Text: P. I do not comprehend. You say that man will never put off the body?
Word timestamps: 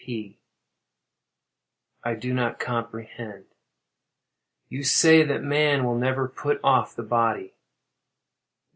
P. 0.03 0.39
I 2.03 2.15
do 2.15 2.33
not 2.33 2.59
comprehend. 2.59 3.45
You 4.67 4.83
say 4.83 5.21
that 5.21 5.43
man 5.43 5.83
will 5.85 5.93
never 5.93 6.27
put 6.27 6.59
off 6.63 6.95
the 6.95 7.03
body? 7.03 7.53